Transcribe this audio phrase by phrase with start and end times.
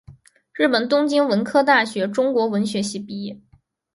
[0.55, 3.39] 日本东京文科大学中国文学系毕业。